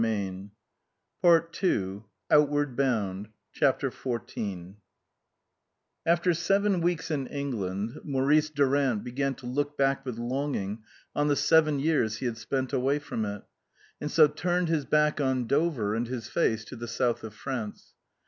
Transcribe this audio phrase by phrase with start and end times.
[0.01, 0.51] 141
[1.21, 2.01] PART II
[2.31, 4.77] OUTWARD BOUND CHAPTER XIV
[6.07, 10.81] AFTER seven weeks in England, Maurice Durant began to look back with longing
[11.15, 13.43] on the seven years he had spent away from it,
[14.01, 17.93] and so turned his back on Dover and his face to the South of France.